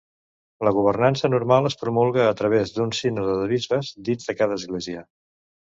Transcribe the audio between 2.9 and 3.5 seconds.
sínode de